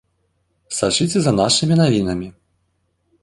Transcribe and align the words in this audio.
Сачыце 0.77 1.19
за 1.25 1.33
нашымі 1.41 1.75
навінамі. 1.81 2.29